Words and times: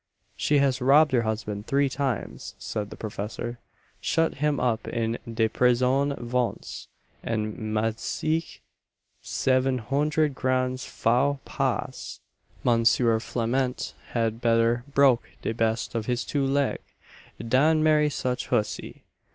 "She 0.35 0.57
has 0.57 0.81
robbed 0.81 1.11
her 1.11 1.21
husband 1.21 1.67
three 1.67 1.87
times," 1.87 2.55
said 2.57 2.89
the 2.89 2.95
professor, 2.95 3.59
"shut 3.99 4.33
him 4.41 4.59
up 4.59 4.87
in 4.87 5.19
de 5.31 5.47
prisonne 5.47 6.15
vonce, 6.15 6.87
and 7.21 7.55
made 7.71 7.97
seex, 7.99 8.61
seven 9.21 9.77
hondred 9.77 10.33
grands 10.33 10.85
faux 10.85 11.39
pas! 11.45 12.19
Monsieur 12.63 13.19
Flament 13.19 13.93
had 14.13 14.41
better 14.41 14.83
broke 14.91 15.29
de 15.43 15.53
best 15.53 15.93
of 15.93 16.07
his 16.07 16.23
two 16.25 16.43
leg, 16.47 16.79
dan 17.47 17.83
marry 17.83 18.09
such 18.09 18.47
hussey! 18.47 19.03